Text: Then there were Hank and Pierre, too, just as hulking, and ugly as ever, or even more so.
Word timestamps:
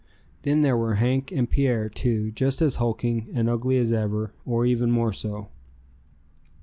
Then 0.41 0.61
there 0.61 0.75
were 0.75 0.95
Hank 0.95 1.31
and 1.31 1.47
Pierre, 1.47 1.87
too, 1.87 2.31
just 2.31 2.59
as 2.59 2.77
hulking, 2.77 3.27
and 3.35 3.47
ugly 3.47 3.77
as 3.77 3.93
ever, 3.93 4.33
or 4.47 4.65
even 4.65 4.89
more 4.89 5.13
so. 5.13 5.49